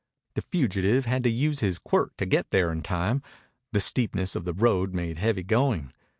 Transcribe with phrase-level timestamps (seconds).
[0.33, 3.21] The fugitive had to use his quirt to get there in time.
[3.71, 5.91] The steepness of the road made heavy going.